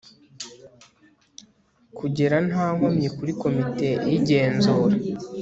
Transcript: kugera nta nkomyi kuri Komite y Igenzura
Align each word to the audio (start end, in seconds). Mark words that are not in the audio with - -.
kugera 1.97 2.37
nta 2.47 2.65
nkomyi 2.75 3.07
kuri 3.17 3.31
Komite 3.41 3.89
y 4.09 4.13
Igenzura 4.19 4.95